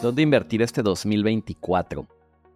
[0.00, 2.06] ¿Dónde invertir este 2024?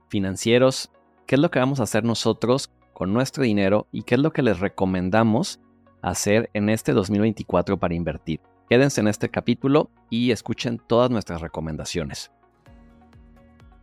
[0.09, 0.93] Financieros,
[1.27, 4.33] ¿qué es lo que vamos a hacer nosotros con nuestro dinero y qué es lo
[4.33, 5.59] que les recomendamos
[6.03, 8.39] hacer en este 2024 para invertir?
[8.71, 12.31] Quédense en este capítulo y escuchen todas nuestras recomendaciones.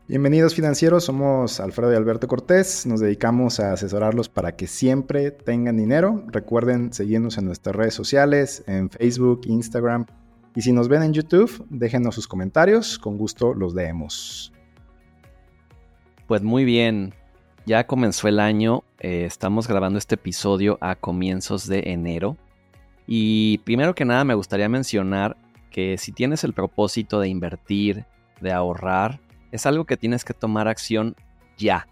[0.07, 5.75] Bienvenidos financieros, somos Alfredo y Alberto Cortés, nos dedicamos a asesorarlos para que siempre tengan
[5.75, 6.23] dinero.
[6.27, 10.05] Recuerden seguirnos en nuestras redes sociales, en Facebook, Instagram
[10.55, 14.51] y si nos ven en YouTube, déjenos sus comentarios, con gusto los leemos.
[16.27, 17.13] Pues muy bien,
[17.65, 22.37] ya comenzó el año, eh, estamos grabando este episodio a comienzos de enero
[23.07, 25.37] y primero que nada me gustaría mencionar
[25.71, 28.05] que si tienes el propósito de invertir,
[28.41, 29.19] de ahorrar,
[29.51, 31.15] es algo que tienes que tomar acción
[31.57, 31.87] ya.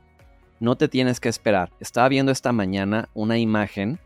[0.59, 1.71] No te tienes que esperar.
[1.79, 3.99] Estaba viendo esta mañana una imagen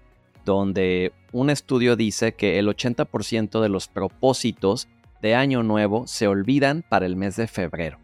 [0.46, 4.88] donde un estudio dice que el 80% de los propósitos
[5.22, 8.00] de año nuevo se olvidan para el mes de febrero.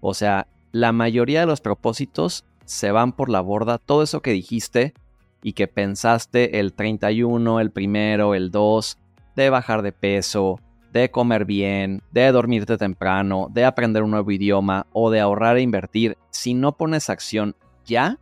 [0.00, 3.78] O sea, la mayoría de los propósitos se van por la borda.
[3.78, 4.94] Todo eso que dijiste
[5.42, 8.98] y que pensaste el 31, el primero, el 2,
[9.36, 10.60] de bajar de peso,
[10.92, 15.62] de comer bien, de dormirte temprano, de aprender un nuevo idioma o de ahorrar e
[15.62, 18.18] invertir, si no pones acción ya,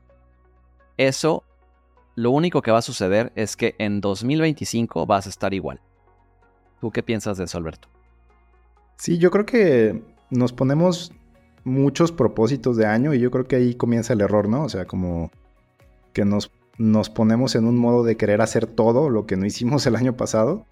[0.97, 1.44] eso
[2.20, 5.80] lo único que va a suceder es que en 2025 vas a estar igual.
[6.80, 7.88] ¿Tú qué piensas de eso, Alberto?
[8.96, 11.12] Sí, yo creo que nos ponemos
[11.64, 14.64] muchos propósitos de año y yo creo que ahí comienza el error, ¿no?
[14.64, 15.30] O sea, como
[16.12, 19.86] que nos, nos ponemos en un modo de querer hacer todo lo que no hicimos
[19.86, 20.66] el año pasado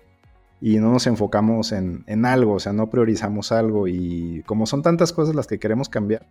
[0.61, 5.15] y no nos enfocamos en, algo, o sea, no priorizamos algo y como son tantas
[5.15, 6.27] cosas las que queremos cambiar,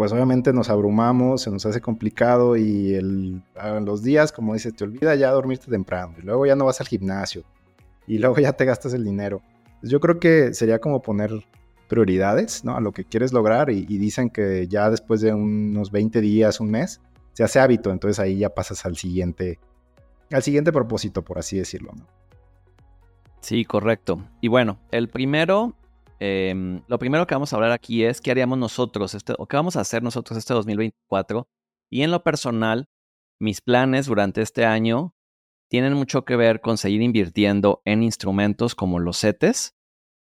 [0.00, 3.42] pues obviamente nos abrumamos, se nos hace complicado y el,
[3.84, 6.88] los días, como dices, te olvida ya dormirte temprano y luego ya no vas al
[6.88, 7.44] gimnasio
[8.06, 9.42] y luego ya te gastas el dinero.
[9.82, 11.44] Yo creo que sería como poner
[11.86, 12.78] prioridades, ¿no?
[12.78, 16.60] A lo que quieres lograr y, y dicen que ya después de unos 20 días,
[16.60, 17.02] un mes,
[17.34, 19.58] se hace hábito, entonces ahí ya pasas al siguiente,
[20.32, 22.06] al siguiente propósito, por así decirlo, ¿no?
[23.42, 24.26] Sí, correcto.
[24.40, 25.74] Y bueno, el primero,
[26.20, 29.56] em, lo primero que vamos a hablar aquí es qué haríamos nosotros, este, o qué
[29.56, 31.48] vamos a hacer nosotros este 2024.
[31.90, 32.86] Y en lo personal,
[33.40, 35.14] mis planes durante este año
[35.68, 39.74] tienen mucho que ver con seguir invirtiendo en instrumentos como los CETES,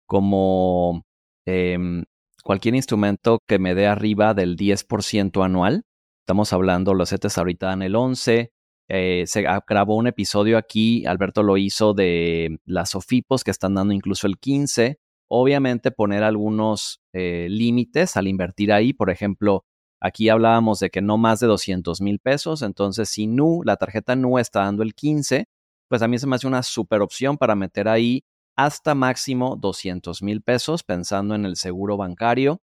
[0.06, 1.04] como
[1.46, 2.04] em,
[2.42, 5.84] cualquier instrumento que me dé arriba del 10% anual.
[6.22, 8.52] Estamos hablando, los CETES ahorita en el 11,
[8.88, 13.94] eh, se grabó un episodio aquí, Alberto lo hizo de las SOFIPOS que están dando
[13.94, 14.98] incluso el 15.
[15.28, 19.64] Obviamente poner algunos eh, límites al invertir ahí, por ejemplo,
[20.00, 24.14] aquí hablábamos de que no más de 200 mil pesos, entonces si NU, la tarjeta
[24.14, 25.46] NU está dando el 15,
[25.88, 28.24] pues a mí se me hace una super opción para meter ahí
[28.56, 32.60] hasta máximo 200 mil pesos pensando en el seguro bancario.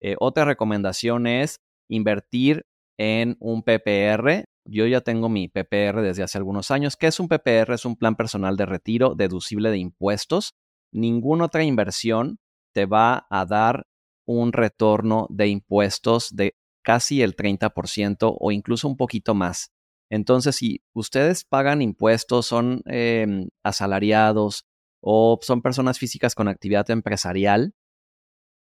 [0.00, 2.66] Eh, otra recomendación es invertir
[2.98, 4.44] en un PPR.
[4.66, 6.96] Yo ya tengo mi PPR desde hace algunos años.
[6.96, 7.74] ¿Qué es un PPR?
[7.74, 10.54] Es un plan personal de retiro deducible de impuestos.
[10.92, 12.38] Ninguna otra inversión
[12.72, 13.86] te va a dar
[14.26, 19.72] un retorno de impuestos de casi el 30% o incluso un poquito más.
[20.10, 24.66] Entonces, si ustedes pagan impuestos, son em, asalariados
[25.00, 27.74] o son personas físicas con actividad empresarial,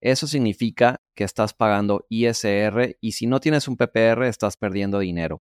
[0.01, 5.43] eso significa que estás pagando ISR y si no tienes un PPR estás perdiendo dinero.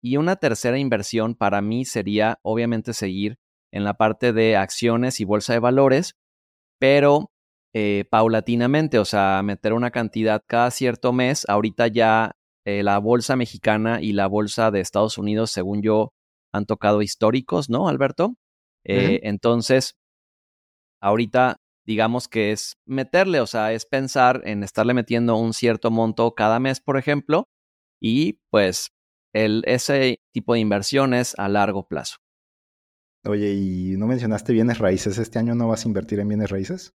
[0.00, 3.38] Y una tercera inversión para mí sería obviamente seguir
[3.72, 6.16] en la parte de acciones y bolsa de valores,
[6.78, 7.30] pero
[7.74, 11.44] eh, paulatinamente, o sea, meter una cantidad cada cierto mes.
[11.48, 12.32] Ahorita ya
[12.64, 16.12] eh, la bolsa mexicana y la bolsa de Estados Unidos, según yo,
[16.52, 18.34] han tocado históricos, ¿no, Alberto?
[18.84, 19.96] Eh, entonces,
[21.00, 21.56] ahorita
[21.86, 26.60] digamos que es meterle, o sea, es pensar en estarle metiendo un cierto monto cada
[26.60, 27.48] mes, por ejemplo,
[27.98, 28.90] y pues
[29.32, 32.18] el, ese tipo de inversiones a largo plazo.
[33.24, 35.18] Oye, ¿y no mencionaste bienes raíces?
[35.18, 36.94] ¿Este año no vas a invertir en bienes raíces?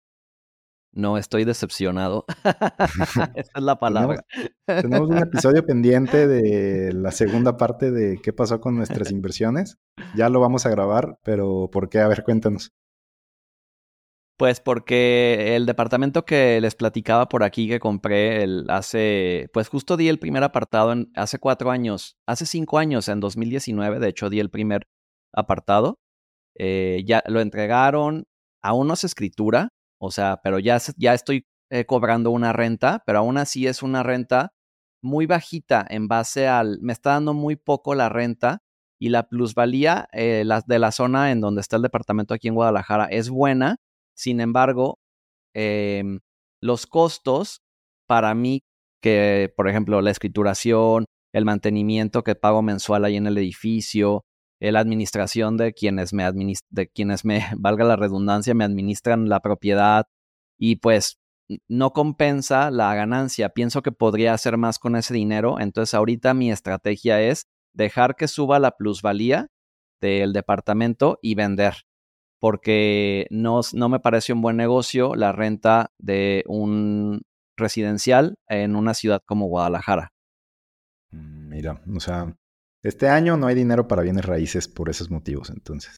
[0.94, 2.26] No, estoy decepcionado.
[3.34, 4.24] Esa es la palabra.
[4.66, 9.78] tenemos, un episodio pendiente de la segunda parte de qué pasó con nuestras inversiones.
[10.14, 12.00] Ya lo vamos a grabar, pero ¿por qué?
[12.00, 12.72] A ver, cuéntanos.
[14.36, 19.96] Pues porque el departamento que les platicaba por aquí que compré el, hace, pues justo
[19.96, 24.30] di el primer apartado en, hace cuatro años, hace cinco años, en 2019, de hecho
[24.30, 24.88] di el primer
[25.32, 25.98] apartado.
[26.58, 28.24] Eh, ya lo entregaron,
[28.62, 29.68] aún no es escritura,
[29.98, 34.02] o sea, pero ya, ya estoy eh, cobrando una renta, pero aún así es una
[34.02, 34.52] renta
[35.02, 38.62] muy bajita en base al, me está dando muy poco la renta
[39.00, 43.06] y la plusvalía eh, de la zona en donde está el departamento aquí en Guadalajara
[43.06, 43.76] es buena,
[44.14, 45.00] sin embargo,
[45.54, 46.20] em,
[46.60, 47.62] los costos
[48.06, 48.62] para mí,
[49.02, 54.24] que por ejemplo la escrituración, el mantenimiento que pago mensual ahí en el edificio,
[54.70, 56.24] la administración de quienes me
[56.70, 60.06] de quienes me, valga la redundancia, me administran la propiedad
[60.56, 61.18] y pues
[61.68, 63.48] no compensa la ganancia.
[63.48, 65.58] Pienso que podría hacer más con ese dinero.
[65.58, 69.48] Entonces ahorita mi estrategia es dejar que suba la plusvalía
[70.00, 71.74] del departamento y vender.
[72.38, 77.22] Porque no, no me parece un buen negocio la renta de un
[77.56, 80.12] residencial en una ciudad como Guadalajara.
[81.10, 82.34] Mm, mira, o sea,
[82.82, 85.96] este año no hay dinero para bienes raíces por esos motivos, entonces.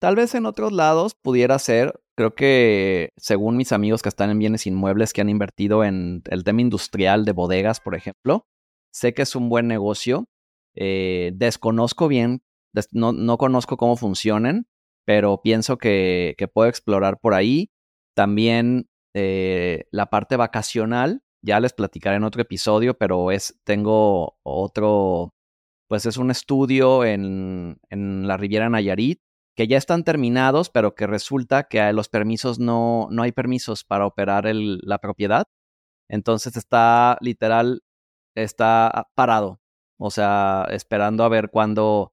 [0.00, 4.38] Tal vez en otros lados pudiera ser, creo que según mis amigos que están en
[4.38, 8.46] bienes inmuebles que han invertido en el tema industrial de bodegas, por ejemplo,
[8.92, 10.26] sé que es un buen negocio.
[10.74, 12.42] Eh, desconozco bien,
[12.92, 14.66] no, no, conozco cómo funcionen,
[15.06, 17.70] pero pienso que, que puedo explorar por ahí.
[18.14, 25.32] También eh, la parte vacacional, ya les platicaré en otro episodio, pero es, tengo otro,
[25.88, 29.20] pues es un estudio en, en la Riviera Nayarit
[29.56, 34.06] que ya están terminados, pero que resulta que los permisos no, no hay permisos para
[34.06, 35.46] operar la propiedad.
[36.08, 37.82] Entonces está literal,
[38.34, 39.60] está parado.
[39.98, 42.12] O sea, esperando a ver cuándo,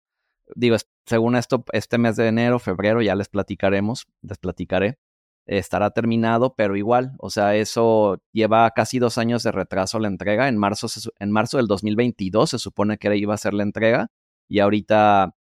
[0.56, 4.98] digo, según esto, este mes de enero, febrero, ya les platicaremos, les platicaré,
[5.46, 10.48] estará terminado, pero igual, o sea, eso lleva casi dos años de retraso la entrega.
[10.48, 10.88] En marzo,
[11.20, 14.08] en marzo del 2022 se supone que iba a ser la entrega
[14.50, 15.36] y ahorita,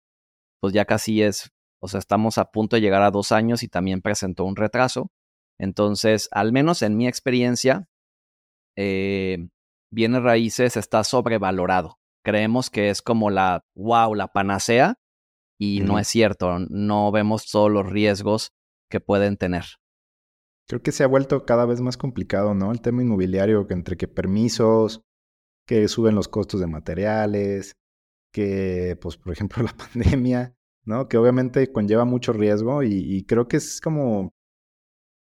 [0.60, 1.52] pues ya casi es
[1.84, 5.10] o sea, estamos a punto de llegar a dos años y también presentó un retraso.
[5.58, 7.88] Entonces, al menos en mi experiencia,
[8.76, 9.48] eh,
[9.90, 11.98] bienes raíces está sobrevalorado.
[12.24, 14.94] Creemos que es como la, wow, la panacea,
[15.58, 16.60] y no es cierto.
[16.70, 18.52] No vemos todos los riesgos
[18.88, 19.64] que pueden tener.
[20.68, 22.72] Creo que se ha vuelto cada vez más complicado, ¿no?
[22.72, 25.02] El tema inmobiliario, que entre que permisos,
[25.66, 27.72] que suben los costos de materiales,
[28.32, 30.54] que, pues, por ejemplo, la pandemia,
[30.84, 31.08] ¿no?
[31.08, 34.32] Que obviamente conlleva mucho riesgo y, creo que es como,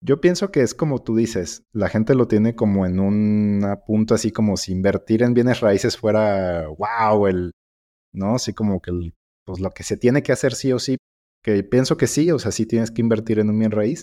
[0.00, 4.14] yo pienso que es como tú dices, la gente lo tiene como en un punto
[4.14, 7.52] así como si invertir en bienes raíces fuera, wow, el,
[8.12, 8.36] ¿no?
[8.36, 10.96] Así como que el, pues lo que se tiene que hacer sí o sí,
[11.42, 14.02] que pienso que sí, o sea, sí tienes que invertir en un bien raíz,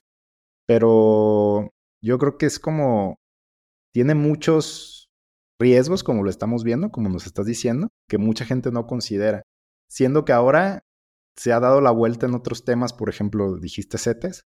[0.67, 1.69] pero
[2.01, 3.17] yo creo que es como,
[3.93, 5.09] tiene muchos
[5.59, 9.43] riesgos, como lo estamos viendo, como nos estás diciendo, que mucha gente no considera.
[9.89, 10.83] Siendo que ahora
[11.35, 14.43] se ha dado la vuelta en otros temas, por ejemplo, dijiste CETES.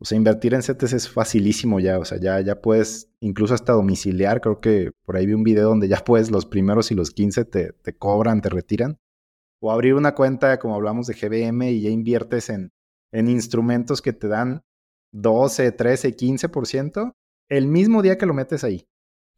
[0.00, 3.72] O sea, invertir en CETES es facilísimo ya, o sea, ya, ya puedes incluso hasta
[3.72, 7.10] domiciliar, creo que por ahí vi un video donde ya puedes los primeros y los
[7.10, 8.98] 15 te, te cobran, te retiran.
[9.60, 12.70] O abrir una cuenta, como hablamos de GBM, y ya inviertes en,
[13.12, 14.62] en instrumentos que te dan
[15.12, 17.14] 12, 13, 15%
[17.48, 18.86] el mismo día que lo metes ahí.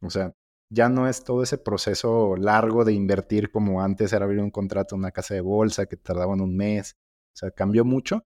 [0.01, 0.33] O sea,
[0.69, 4.95] ya no es todo ese proceso largo de invertir como antes era abrir un contrato
[4.95, 6.97] en una casa de bolsa que tardaban un mes.
[7.33, 8.25] O sea, cambió mucho.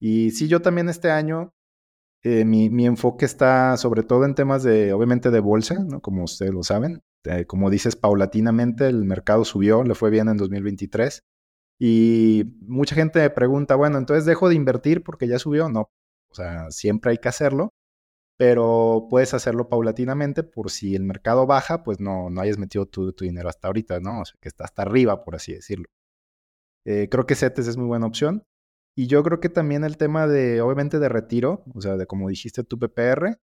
[0.00, 1.54] Y sí, yo también este año,
[2.22, 6.00] eh, mi, mi, enfoque está sobre todo en temas de, obviamente, de bolsa, ¿no?
[6.00, 7.02] Como ustedes lo saben.
[7.24, 11.22] Eh, como dices, paulatinamente el mercado subió, le fue bien en 2023.
[11.78, 15.68] Y mucha gente me pregunta, bueno, entonces dejo de invertir porque ya subió.
[15.68, 15.90] No,
[16.38, 17.74] o sea, siempre hay que hacerlo
[18.36, 23.12] pero puedes hacerlo paulatinamente por si el mercado baja, pues no, no hayas metido tu,
[23.12, 24.20] tu dinero hasta ahorita, ¿no?
[24.20, 25.86] O sea, que está hasta arriba, por así decirlo.
[26.84, 28.44] Eh, creo que CETES es muy buena opción.
[28.94, 32.28] Y yo creo que también el tema de, obviamente, de retiro, o sea, de como
[32.28, 33.38] dijiste tu PPR,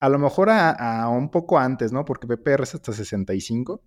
[0.00, 2.04] a lo mejor a, un poco antes, ¿no?
[2.04, 3.82] Porque PPR es hasta 65,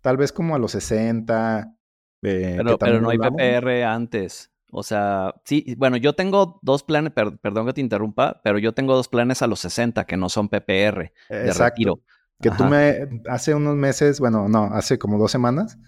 [0.00, 1.76] tal vez como a los 60.
[2.22, 4.49] Eh, pero, pero no hay PPR antes.
[4.72, 8.94] O sea, sí, bueno, yo tengo dos planes, perdón que te interrumpa, pero yo tengo
[8.94, 12.00] dos planes a los 60 que no son PPR de retiro.
[12.40, 15.78] Que tú me, hace unos meses, bueno, no, hace como dos semanas,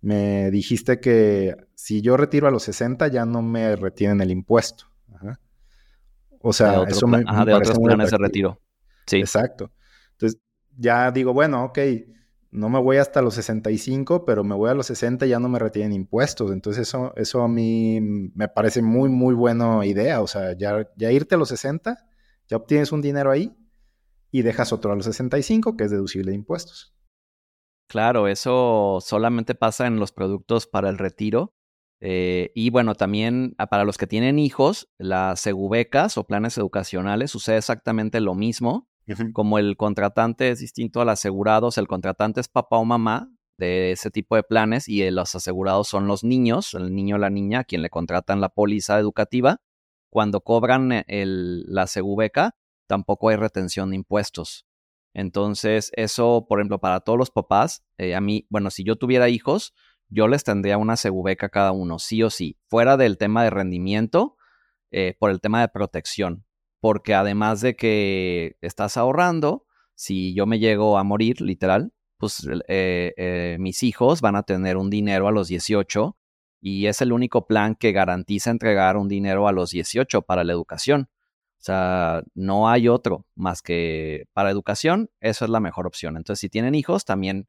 [0.00, 4.86] me dijiste que si yo retiro a los 60 ya no me retienen el impuesto.
[6.42, 8.60] O sea, eso me, Ajá, de otros planes de retiro.
[9.06, 9.18] Sí.
[9.18, 9.70] Exacto.
[10.12, 10.40] Entonces,
[10.76, 11.78] ya digo, bueno, ok,
[12.52, 15.48] no me voy hasta los 65, pero me voy a los 60 y ya no
[15.48, 16.50] me retienen impuestos.
[16.52, 20.20] Entonces eso, eso a mí me parece muy, muy buena idea.
[20.20, 21.96] O sea, ya, ya irte a los 60,
[22.48, 23.56] ya obtienes un dinero ahí
[24.32, 26.94] y dejas otro a los 65, que es deducible de impuestos.
[27.88, 31.54] Claro, eso solamente pasa en los productos para el retiro.
[32.00, 37.30] Eh, y bueno, también ah, para los que tienen hijos, las segubecas o planes educacionales
[37.30, 38.89] sucede exactamente lo mismo.
[39.32, 44.10] Como el contratante es distinto al asegurados, el contratante es papá o mamá de ese
[44.10, 47.64] tipo de planes y los asegurados son los niños, el niño o la niña a
[47.64, 49.60] quien le contratan la póliza educativa.
[50.10, 54.66] Cuando cobran eh, el, la segubeca, tampoco hay retención de impuestos.
[55.14, 59.28] Entonces, eso, por ejemplo, para todos los papás, eh, a mí, bueno, si yo tuviera
[59.28, 59.74] hijos,
[60.08, 64.36] yo les tendría una segubeca cada uno, sí o sí, fuera del tema de rendimiento,
[64.90, 66.44] eh, por el tema de protección,
[66.80, 73.56] porque además de que estás ahorrando, si yo me llego a morir, literal, pues eh,
[73.60, 76.16] mis hijos van a tener un dinero a los 18
[76.60, 80.52] y es el único plan que garantiza entregar un dinero a los 18 para la
[80.52, 81.08] educación.
[81.58, 86.16] O sea, no hay otro más que para educación, eso es la mejor opción.
[86.16, 87.48] Entonces, si tienen hijos, también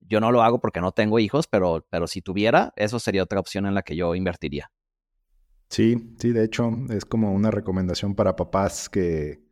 [0.00, 3.40] yo no lo hago porque no tengo hijos, pero, pero si tuviera, eso sería otra
[3.40, 4.70] opción en la que yo invertiría.
[5.72, 9.42] Sí, sí, de hecho, es como una recomendación para papás que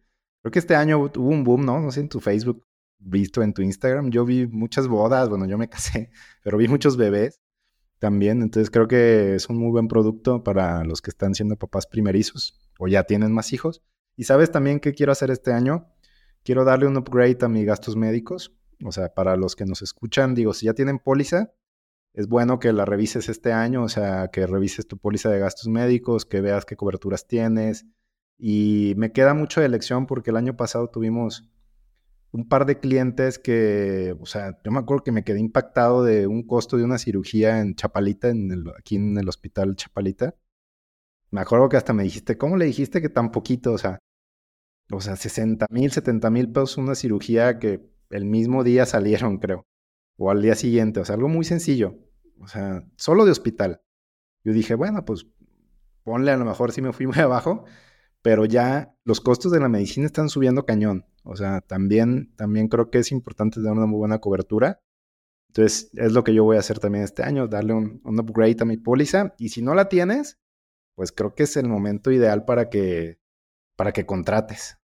[0.42, 1.80] creo que este año hubo un boom, ¿no?
[1.80, 2.62] No sé, en tu Facebook,
[2.98, 6.10] visto en tu Instagram, yo vi muchas bodas, bueno, yo me casé,
[6.44, 7.40] pero vi muchos bebés
[7.98, 11.86] también, entonces creo que es un muy buen producto para los que están siendo papás
[11.86, 13.82] primerizos o ya tienen más hijos.
[14.14, 15.88] Y sabes también qué quiero hacer este año?
[16.44, 18.54] Quiero darle un upgrade a mis gastos médicos.
[18.84, 21.54] O sea, para los que nos escuchan, digo, si ya tienen póliza,
[22.12, 25.68] es bueno que la revises este año, o sea, que revises tu póliza de gastos
[25.68, 27.86] médicos, que veas qué coberturas tienes.
[28.38, 31.48] Y me queda mucho de elección porque el año pasado tuvimos
[32.32, 36.26] un par de clientes que, o sea, yo me acuerdo que me quedé impactado de
[36.26, 40.36] un costo de una cirugía en Chapalita, en aquí en el hospital Chapalita.
[41.30, 43.72] Me acuerdo que hasta me dijiste, ¿cómo le dijiste que tan poquito?
[43.72, 43.98] O sea,
[44.92, 49.64] o sea, 60 mil, 70 mil pesos una cirugía que el mismo día salieron, creo.
[50.22, 51.00] O al día siguiente.
[51.00, 51.98] O sea, algo muy sencillo.
[52.40, 53.80] O sea, solo de hospital.
[54.44, 55.26] Yo dije, bueno, pues
[56.04, 57.64] ponle a lo mejor si me fui muy abajo,
[58.20, 61.06] pero ya los costos de la medicina están subiendo cañón.
[61.24, 64.82] O sea, también, también creo que es importante dar una muy buena cobertura.
[65.48, 68.58] Entonces, es lo que yo voy a hacer también este año, darle un, un upgrade
[68.60, 69.34] a mi póliza.
[69.38, 70.38] Y si no la tienes,
[70.96, 73.18] pues creo que es el momento ideal para que,
[73.74, 74.76] para que contrates.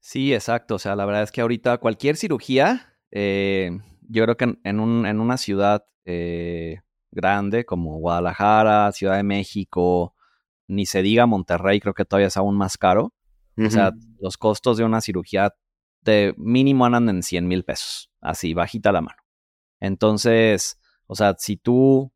[0.00, 0.74] Sí, exacto.
[0.74, 3.78] O sea, la verdad es que ahorita cualquier cirugía, eh,
[4.10, 6.80] yo creo que en, un, en una ciudad eh,
[7.12, 10.14] grande como Guadalajara, Ciudad de México,
[10.66, 13.14] ni se diga Monterrey, creo que todavía es aún más caro.
[13.56, 15.54] O sea, los costos de una cirugía
[16.00, 19.18] de mínimo andan en 100 mil pesos, así, bajita la mano.
[19.80, 22.10] Entonces, o sea, si tú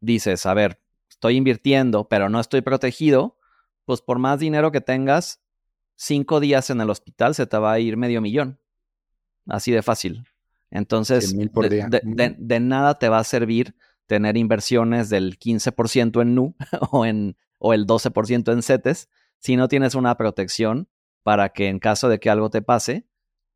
[0.00, 3.36] dices, a ver, estoy invirtiendo, pero no estoy protegido,
[3.84, 5.42] pues por más dinero que tengas,
[5.96, 8.58] cinco días en el hospital se te va a ir medio millón.
[9.46, 10.26] Así de fácil.
[10.70, 16.54] Entonces, de, nada te va a servir tener inversiones del 15% en NU
[16.90, 19.08] o, en, o el 12% en CETES
[19.38, 20.88] si no tienes una protección
[21.22, 23.06] para que en caso de que algo te pase,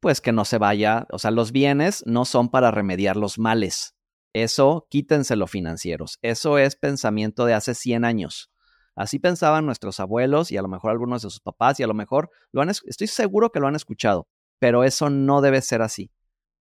[0.00, 1.07] pues que no se vaya.
[1.11, 3.95] O sea, los bienes no son para remediar los males.
[4.33, 6.19] Eso quítenselo financieros.
[6.23, 8.50] Eso es pensamiento de hace 100 años.
[8.97, 11.95] Así pensaban nuestros abuelos y a lo mejor algunos de sus papás y a lo
[11.95, 16.11] mejor lo han, estoy seguro que lo han escuchado, pero eso no debe ser así.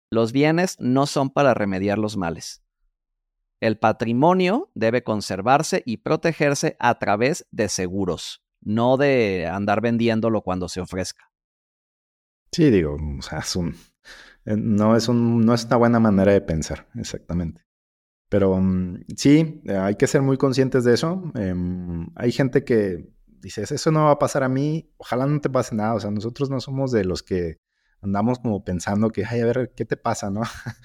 [0.10, 2.64] Los bienes no son para remediar los males.
[3.60, 10.70] El patrimonio debe conservarse y protegerse a través de seguros, no de andar vendiéndolo cuando
[10.70, 11.32] se ofrezca.
[12.52, 13.76] Sí, digo, o sea, es un,
[14.46, 17.66] eh, no es, un, no es una buena manera de pensar, exactamente.
[18.30, 21.32] Pero mm, sí, hay que ser muy conscientes de eso.
[21.36, 25.50] Em, hay gente que dice, eso no va a pasar a mí, ojalá no te
[25.50, 25.96] pase nada.
[25.96, 27.58] O sea, nosotros no somos de los que
[28.01, 30.42] andamos como pensando que, ay, a ver, ¿qué te pasa, no?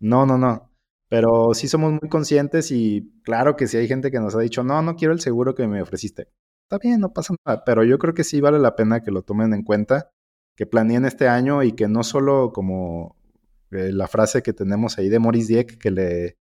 [0.00, 0.70] no, no, no.
[1.08, 4.64] Pero sí somos muy conscientes y claro que sí hay gente que nos ha dicho,
[4.64, 6.28] no, no quiero el seguro que me ofreciste.
[6.64, 7.62] Está bien, no pasa nada.
[7.64, 10.10] Pero yo creo que sí vale la pena que lo tomen en cuenta
[10.56, 13.16] que planeen este año y que no solo como
[13.70, 16.38] eh, la frase que tenemos ahí de Maurice Dieck, que le,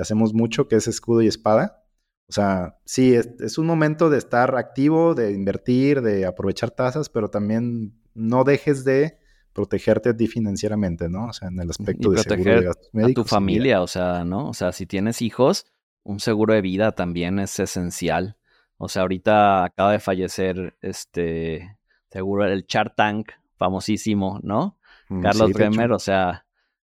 [0.00, 1.84] hacemos mucho, que es escudo y espada.
[2.28, 7.28] O sea, sí, es, un momento de estar activo, de invertir, de aprovechar tasas, pero
[7.28, 9.18] también no dejes de
[9.56, 11.28] protegerte a ti financieramente, ¿no?
[11.28, 13.22] O sea, en el aspecto de seguro de gastos médicos.
[13.22, 14.50] A tu familia, o sea, ¿no?
[14.50, 15.64] O sea, si tienes hijos,
[16.04, 18.36] un seguro de vida también es esencial.
[18.76, 21.78] O sea, ahorita acaba de fallecer este
[22.10, 24.78] seguro el Char Tank famosísimo, ¿no?
[25.08, 26.44] Mm, Carlos Bremer, o sea,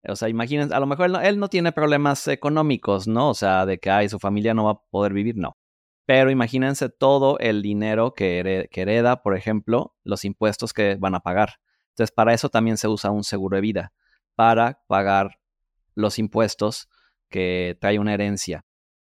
[0.08, 3.30] o sea, imagínense, a lo mejor él no, tiene problemas económicos, ¿no?
[3.30, 5.58] O sea, de que ay, su familia no va a poder vivir, no.
[6.08, 11.20] Pero imagínense todo el dinero que, que hereda, por ejemplo, los impuestos que van a
[11.20, 11.60] pagar.
[11.98, 13.92] Entonces, para eso también se usa un seguro de vida,
[14.36, 15.40] para pagar
[15.96, 16.90] los impuestos
[17.28, 18.68] que trae una herencia.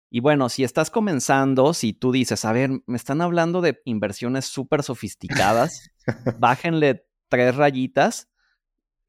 [0.10, 4.46] Y bueno, si estás comenzando, si tú dices, a ver, me están hablando de inversiones
[4.46, 5.92] súper sofisticadas,
[6.40, 8.30] bájenle tres rayitas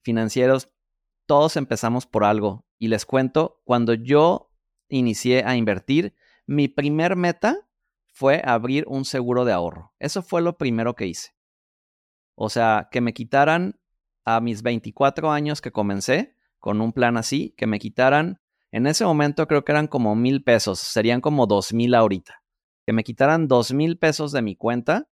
[0.03, 0.69] financieros,
[1.25, 2.67] todos empezamos por algo.
[2.79, 4.53] Y les cuento, cuando yo
[4.91, 6.15] inicié a invertir,
[6.47, 7.57] mi primer meta
[8.09, 9.95] fue abrir un seguro de ahorro.
[9.99, 11.31] Eso fue lo primero que hice.
[12.35, 13.79] O sea, que me quitaran
[14.25, 19.05] a mis 24 años que comencé con un plan así, que me quitaran, en ese
[19.05, 22.43] momento creo que eran como mil pesos, serían como dos mil ahorita,
[22.87, 25.09] que me quitaran dos mil pesos de mi cuenta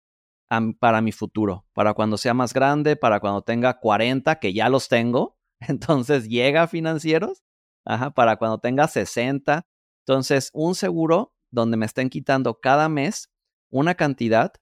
[0.80, 4.88] para mi futuro, para cuando sea más grande, para cuando tenga 40, que ya los
[4.88, 7.44] tengo, entonces llega a financieros,
[7.86, 9.66] ajá, para cuando tenga 60.
[10.06, 13.30] Entonces, un seguro donde me estén quitando cada mes
[13.70, 14.54] una cantidad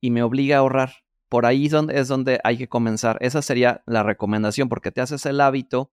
[0.00, 0.92] y me obliga a ahorrar.
[1.36, 3.18] Por ahí es donde hay que comenzar.
[3.20, 5.92] Esa sería la recomendación porque te haces el hábito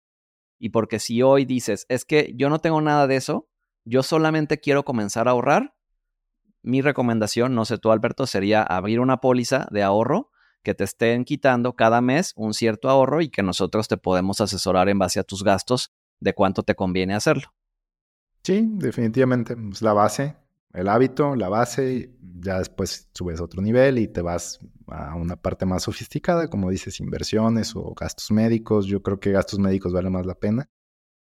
[0.57, 3.49] y porque si hoy dices, es que yo no tengo nada de eso,
[3.83, 5.75] yo solamente quiero comenzar a ahorrar,
[6.61, 10.31] mi recomendación, no sé tú Alberto, sería abrir una póliza de ahorro
[10.63, 14.87] que te estén quitando cada mes un cierto ahorro y que nosotros te podemos asesorar
[14.87, 17.53] en base a tus gastos de cuánto te conviene hacerlo.
[18.43, 19.57] Sí, definitivamente.
[19.73, 20.37] Es la base,
[20.73, 25.35] el hábito, la base, ya después subes a otro nivel y te vas a una
[25.35, 28.85] parte más sofisticada, como dices, inversiones o gastos médicos.
[28.85, 30.69] Yo creo que gastos médicos vale más la pena.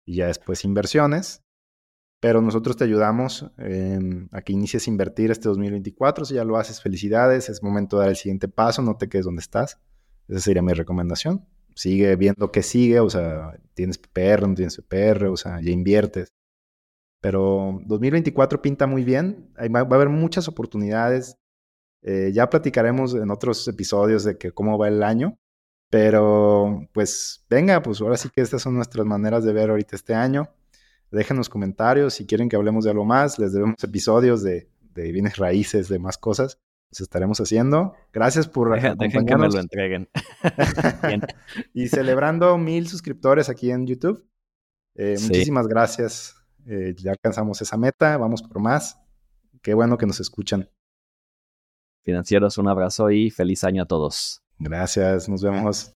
[0.05, 1.43] Y ya después inversiones.
[2.19, 3.43] Pero nosotros te ayudamos
[4.31, 6.25] a que inicies a invertir este 2024.
[6.25, 7.49] Si ya lo haces, felicidades.
[7.49, 8.81] Es momento de dar el siguiente paso.
[8.81, 9.79] No te quedes donde estás.
[10.27, 11.45] Esa sería mi recomendación.
[11.75, 12.99] Sigue viendo qué sigue.
[12.99, 15.27] O sea, tienes PPR, no tienes PPR.
[15.27, 16.29] O sea, ya inviertes.
[17.23, 19.49] Pero 2024 pinta muy bien.
[19.73, 21.37] Va a haber muchas oportunidades.
[22.01, 25.39] Eh, ya platicaremos en otros episodios de que cómo va el año.
[25.89, 30.13] Pero pues venga, pues ahora sí que estas son nuestras maneras de ver ahorita este
[30.13, 30.49] año.
[31.11, 33.39] Déjenos comentarios si quieren que hablemos de algo más.
[33.39, 36.59] Les debemos episodios de, bienes raíces, de más cosas.
[36.91, 37.93] Los estaremos haciendo.
[38.11, 40.09] Gracias por Dejen que me lo entreguen.
[41.73, 44.27] y celebrando mil suscriptores aquí en YouTube.
[44.95, 46.42] Eh, muchísimas gracias.
[46.67, 48.17] Eh, ya alcanzamos esa meta.
[48.17, 48.99] Vamos por más.
[49.61, 50.69] Qué bueno que nos escuchan.
[52.03, 54.41] Financieros, un abrazo y feliz año a todos.
[54.59, 55.29] Gracias.
[55.29, 55.93] Nos vemos.